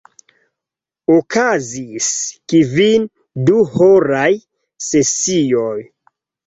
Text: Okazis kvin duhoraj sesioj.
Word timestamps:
Okazis 1.15 2.09
kvin 2.55 3.07
duhoraj 3.51 4.31
sesioj. 4.91 5.81